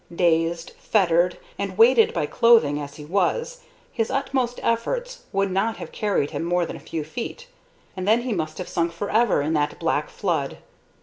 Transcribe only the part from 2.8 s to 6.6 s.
as he was, his utmost efforts would not have carried him